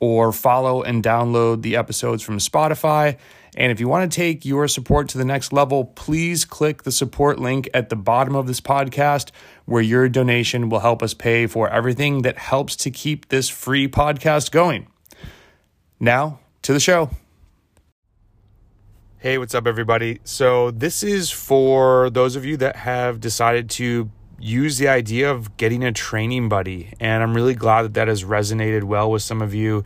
[0.00, 3.18] or follow and download the episodes from Spotify.
[3.56, 6.92] And if you want to take your support to the next level, please click the
[6.92, 9.30] support link at the bottom of this podcast,
[9.66, 13.88] where your donation will help us pay for everything that helps to keep this free
[13.88, 14.86] podcast going.
[15.98, 17.10] Now, to the show.
[19.18, 20.20] Hey, what's up, everybody?
[20.24, 24.10] So, this is for those of you that have decided to
[24.40, 26.92] use the idea of getting a training buddy.
[26.98, 29.84] And I'm really glad that that has resonated well with some of you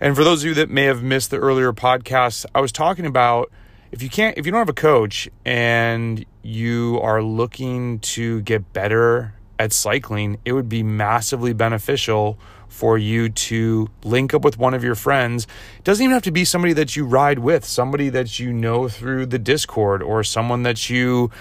[0.00, 3.04] and for those of you that may have missed the earlier podcast, I was talking
[3.04, 3.50] about
[3.90, 8.72] if you can't if you don't have a coach and you are looking to get
[8.72, 14.72] better at cycling, it would be massively beneficial for you to link up with one
[14.72, 15.48] of your friends.
[15.78, 18.88] It doesn't even have to be somebody that you ride with, somebody that you know
[18.88, 21.32] through the Discord or someone that you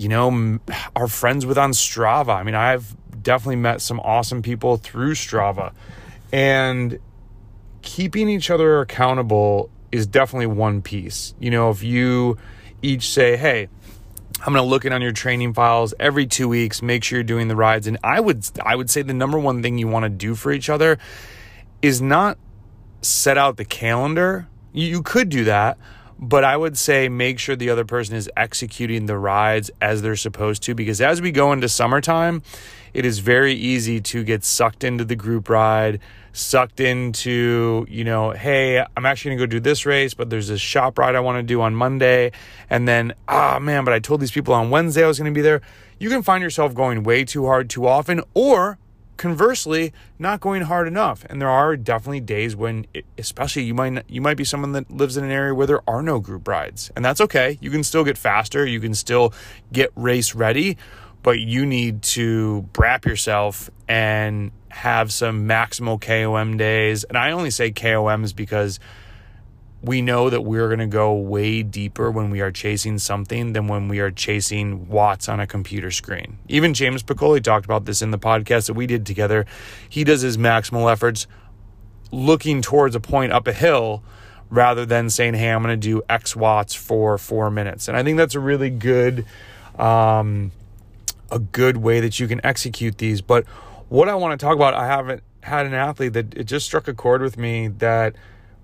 [0.00, 0.58] you know
[0.96, 2.34] are friends with on Strava.
[2.34, 5.74] I mean, I've definitely met some awesome people through Strava.
[6.32, 6.98] And
[7.82, 11.34] keeping each other accountable is definitely one piece.
[11.38, 12.38] You know, if you
[12.80, 13.68] each say, hey,
[14.38, 17.24] I'm going to look in on your training files every 2 weeks, make sure you're
[17.24, 20.04] doing the rides and I would I would say the number one thing you want
[20.04, 20.96] to do for each other
[21.82, 22.38] is not
[23.02, 24.48] set out the calendar.
[24.72, 25.76] You could do that,
[26.20, 30.16] but I would say make sure the other person is executing the rides as they're
[30.16, 32.42] supposed to because as we go into summertime,
[32.92, 36.00] it is very easy to get sucked into the group ride,
[36.34, 40.48] sucked into, you know, hey, I'm actually going to go do this race, but there's
[40.48, 42.32] this shop ride I want to do on Monday.
[42.68, 45.32] And then, ah, oh, man, but I told these people on Wednesday I was going
[45.32, 45.62] to be there.
[45.98, 48.78] You can find yourself going way too hard too often, or
[49.20, 51.26] conversely, not going hard enough.
[51.28, 52.86] And there are definitely days when,
[53.18, 56.02] especially you might you might be someone that lives in an area where there are
[56.02, 57.58] no group rides, and that's okay.
[57.60, 58.64] You can still get faster.
[58.64, 59.34] You can still
[59.70, 60.78] get race ready
[61.22, 67.04] but you need to brap yourself and have some maximal KOM days.
[67.04, 68.80] And I only say KOMs because
[69.82, 73.66] we know that we're going to go way deeper when we are chasing something than
[73.66, 76.38] when we are chasing watts on a computer screen.
[76.48, 79.46] Even James Piccoli talked about this in the podcast that we did together.
[79.88, 81.26] He does his maximal efforts
[82.12, 84.02] looking towards a point up a hill
[84.50, 87.88] rather than saying, hey, I'm going to do X watts for four minutes.
[87.88, 89.24] And I think that's a really good.
[89.78, 90.52] Um,
[91.30, 93.20] a good way that you can execute these.
[93.20, 93.46] But
[93.88, 96.88] what I want to talk about, I haven't had an athlete that it just struck
[96.88, 98.16] a chord with me that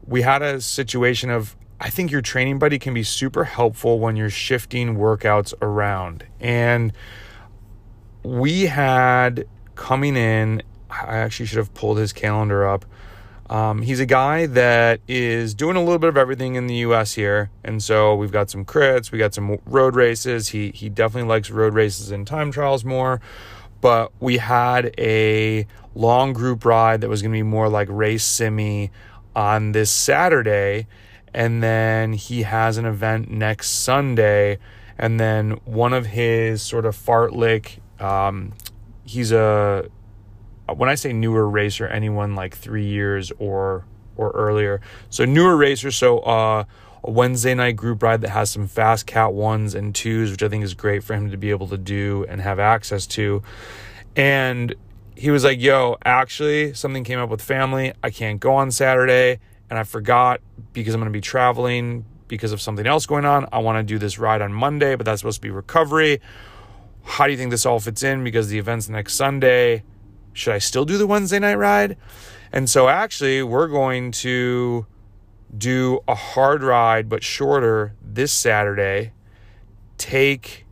[0.07, 4.17] we had a situation of I think your training buddy can be super helpful when
[4.17, 6.25] you're shifting workouts around.
[6.41, 6.93] And
[8.23, 12.87] we had coming in, I actually should have pulled his calendar up.
[13.49, 17.13] Um, he's a guy that is doing a little bit of everything in the U.S.
[17.13, 20.49] here, and so we've got some crits, we got some road races.
[20.49, 23.21] He he definitely likes road races and time trials more,
[23.81, 25.65] but we had a
[25.95, 28.91] long group ride that was going to be more like race simi
[29.37, 30.89] on this Saturday,
[31.35, 34.59] and then he has an event next Sunday,
[34.99, 37.79] and then one of his sort of fartlek.
[38.01, 38.55] Um,
[39.05, 39.89] he's a
[40.75, 43.85] when I say newer racer, anyone like three years or
[44.17, 44.81] or earlier.
[45.11, 45.91] So newer racer.
[45.91, 46.65] So uh,
[47.05, 50.49] a Wednesday night group ride that has some fast cat ones and twos, which I
[50.49, 53.43] think is great for him to be able to do and have access to.
[54.17, 54.75] And
[55.17, 57.93] he was like, "Yo, actually, something came up with family.
[58.03, 59.39] I can't go on Saturday,
[59.71, 60.41] and I forgot
[60.73, 63.47] because I'm going to be traveling because of something else going on.
[63.53, 66.21] I want to do this ride on Monday, but that's supposed to be recovery."
[67.09, 68.25] How do you think this all fits in?
[68.25, 69.85] Because the event's next Sunday
[70.37, 71.97] should I still do the Wednesday night ride?
[72.53, 74.87] And so actually, we're going to
[75.57, 79.13] do a hard ride but shorter this Saturday.
[79.97, 80.66] Take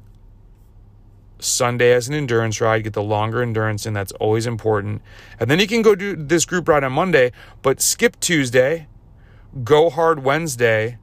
[1.39, 3.93] Sunday as an endurance ride, get the longer endurance in.
[3.93, 5.03] That's always important.
[5.39, 7.33] And then you can go do this group ride on Monday,
[7.63, 8.87] but skip Tuesday,
[9.63, 10.99] go hard Wednesday,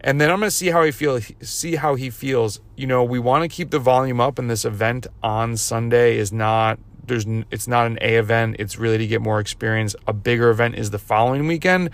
[0.00, 2.60] and then I'm going to see how he feel see how he feels.
[2.76, 6.30] You know, we want to keep the volume up and this event on Sunday is
[6.32, 9.96] not there's it's not an A event, it's really to get more experience.
[10.06, 11.90] A bigger event is the following weekend.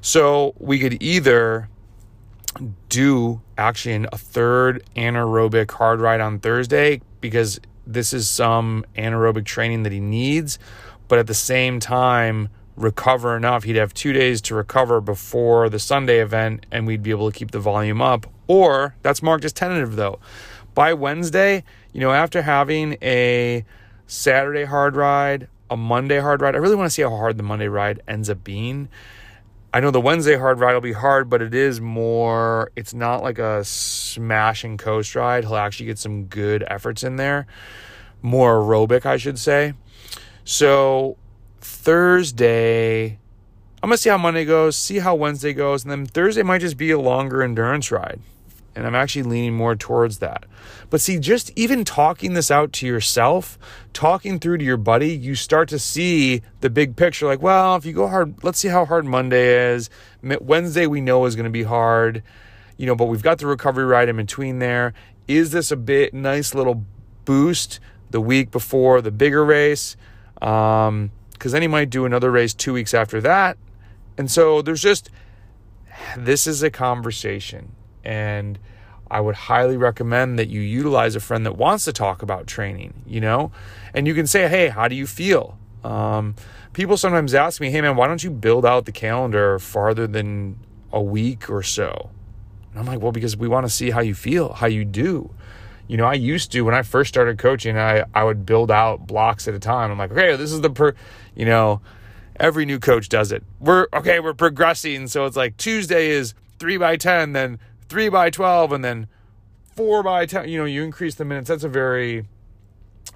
[0.00, 1.68] So, we could either
[2.88, 9.82] do actually a third anaerobic hard ride on Thursday because this is some anaerobic training
[9.84, 10.58] that he needs,
[11.08, 12.48] but at the same time
[12.78, 13.64] recover enough.
[13.64, 17.36] He'd have two days to recover before the Sunday event, and we'd be able to
[17.36, 18.26] keep the volume up.
[18.46, 20.18] Or that's marked as tentative though.
[20.74, 23.64] By Wednesday, you know, after having a
[24.06, 27.42] Saturday hard ride, a Monday hard ride, I really want to see how hard the
[27.42, 28.88] Monday ride ends up being.
[29.72, 33.22] I know the Wednesday hard ride will be hard, but it is more, it's not
[33.22, 35.44] like a smash and coast ride.
[35.44, 37.46] He'll actually get some good efforts in there,
[38.22, 39.74] more aerobic, I should say.
[40.44, 41.18] So
[41.60, 43.18] Thursday,
[43.82, 46.78] I'm gonna see how Monday goes, see how Wednesday goes, and then Thursday might just
[46.78, 48.20] be a longer endurance ride.
[48.78, 50.44] And I'm actually leaning more towards that.
[50.88, 53.58] But see, just even talking this out to yourself,
[53.92, 57.26] talking through to your buddy, you start to see the big picture.
[57.26, 59.90] Like, well, if you go hard, let's see how hard Monday is.
[60.22, 62.22] Wednesday, we know is going to be hard,
[62.76, 64.94] you know, but we've got the recovery ride in between there.
[65.26, 66.84] Is this a bit nice little
[67.24, 67.80] boost
[68.10, 69.96] the week before the bigger race?
[70.40, 73.58] Um, because then he might do another race two weeks after that.
[74.16, 75.10] And so there's just,
[76.16, 77.72] this is a conversation.
[78.08, 78.58] And
[79.10, 82.94] I would highly recommend that you utilize a friend that wants to talk about training,
[83.06, 83.52] you know?
[83.94, 85.58] And you can say, hey, how do you feel?
[85.84, 86.34] Um,
[86.72, 90.58] people sometimes ask me, hey, man, why don't you build out the calendar farther than
[90.92, 92.10] a week or so?
[92.70, 95.34] And I'm like, well, because we want to see how you feel, how you do
[95.88, 99.06] you know, I used to when I first started coaching, I I would build out
[99.06, 99.90] blocks at a time.
[99.90, 100.94] I'm like, okay, this is the per,
[101.34, 101.80] you know,
[102.36, 103.42] every new coach does it.
[103.58, 107.58] We're okay, we're progressing, so it's like Tuesday is three by ten, then
[107.88, 109.08] three by twelve, and then
[109.76, 110.48] four by ten.
[110.48, 111.48] You know, you increase the minutes.
[111.48, 112.26] That's a very,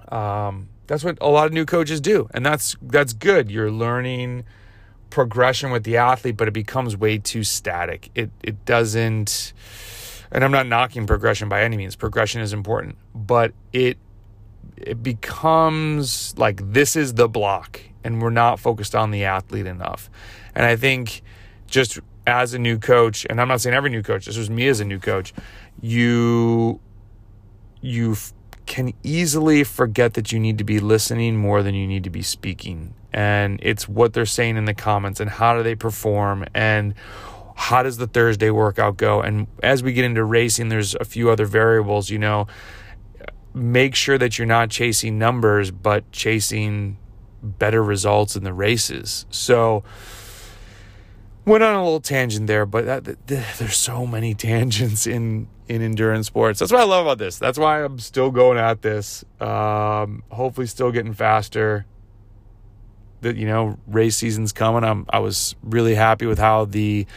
[0.09, 3.51] um, that's what a lot of new coaches do, and that's that's good.
[3.51, 4.43] You're learning
[5.09, 8.09] progression with the athlete, but it becomes way too static.
[8.15, 9.53] It it doesn't
[10.33, 11.95] and I'm not knocking progression by any means.
[11.95, 13.97] Progression is important, but it
[14.75, 20.09] it becomes like this is the block and we're not focused on the athlete enough.
[20.55, 21.21] And I think
[21.67, 24.67] just as a new coach, and I'm not saying every new coach, this was me
[24.67, 25.33] as a new coach,
[25.81, 26.79] you
[27.81, 28.15] you
[28.65, 32.21] can easily forget that you need to be listening more than you need to be
[32.21, 32.93] speaking.
[33.11, 36.95] And it's what they're saying in the comments and how do they perform and
[37.55, 39.21] how does the Thursday workout go?
[39.21, 42.47] And as we get into racing, there's a few other variables, you know.
[43.53, 46.97] Make sure that you're not chasing numbers, but chasing
[47.43, 49.27] better results in the races.
[49.29, 49.83] So,
[51.45, 56.27] went on a little tangent there, but that, there's so many tangents in in endurance
[56.27, 56.59] sports.
[56.59, 57.37] That's what I love about this.
[57.37, 59.23] That's why I'm still going at this.
[59.39, 61.85] Um, hopefully, still getting faster.
[63.21, 64.83] That you know, race season's coming.
[64.83, 67.07] I'm I was really happy with how the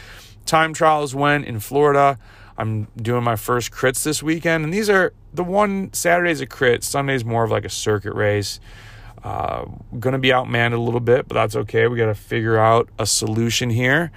[0.45, 2.17] time trials went in Florida.
[2.57, 6.83] I'm doing my first crits this weekend, and these are the one Saturday's a crit,
[6.83, 8.59] Sunday's more of like a circuit race.
[9.23, 9.65] Uh,
[9.99, 11.87] gonna be outmanned a little bit, but that's okay.
[11.87, 14.11] We got to figure out a solution here,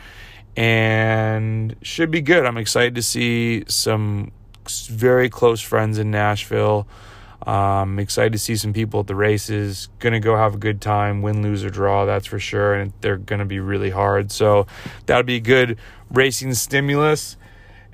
[0.57, 2.45] and should be good.
[2.45, 4.33] I'm excited to see some
[4.69, 6.87] very close friends in Nashville.
[7.47, 9.89] Um, excited to see some people at the races.
[9.99, 12.75] Gonna go have a good time, win, lose, or draw, that's for sure.
[12.75, 14.31] And they're gonna be really hard.
[14.31, 14.67] So
[15.07, 15.79] that'll be good
[16.11, 17.37] racing stimulus.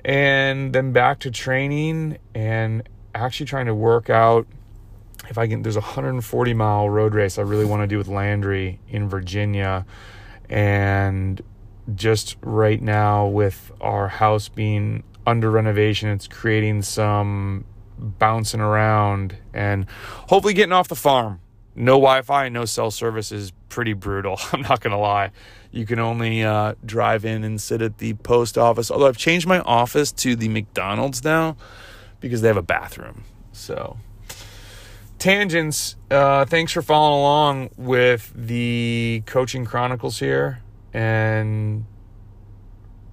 [0.03, 4.47] And then back to training and actually trying to work out.
[5.29, 8.07] If I can, there's a 140 mile road race I really want to do with
[8.07, 9.85] Landry in Virginia.
[10.49, 11.41] And
[11.95, 17.65] just right now, with our house being under renovation, it's creating some
[17.97, 19.85] bouncing around and
[20.29, 21.41] hopefully getting off the farm.
[21.75, 24.39] No Wi Fi, no cell service is pretty brutal.
[24.51, 25.31] I'm not going to lie.
[25.71, 28.89] You can only uh, drive in and sit at the post office.
[28.89, 31.55] Although I've changed my office to the McDonald's now
[32.19, 33.25] because they have a bathroom.
[33.51, 33.97] So,
[35.27, 35.97] tangents.
[36.09, 40.61] Uh, thanks for following along with the Coaching Chronicles here
[40.93, 41.85] and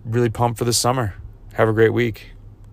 [0.05, 1.15] really pumped for the summer.
[1.55, 2.34] Have a great week.